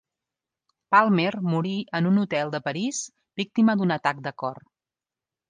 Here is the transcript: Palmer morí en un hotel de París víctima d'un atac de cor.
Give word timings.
Palmer 0.95 1.33
morí 1.51 1.73
en 1.99 2.07
un 2.13 2.17
hotel 2.23 2.55
de 2.57 2.63
París 2.69 3.03
víctima 3.43 3.77
d'un 3.83 3.99
atac 3.99 4.27
de 4.31 4.35
cor. 4.45 4.61